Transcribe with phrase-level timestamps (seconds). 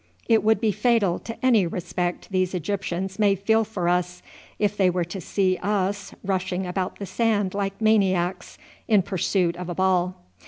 [0.27, 4.23] It would be fatal to any respect these Egyptians may feel for us
[4.57, 9.69] if they were to see us rushing about the sand like maniacs in pursuit of
[9.69, 10.15] a ball.